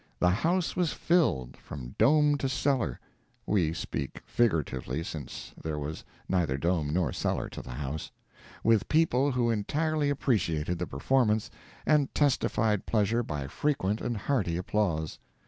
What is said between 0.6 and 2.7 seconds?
was filled, from dome to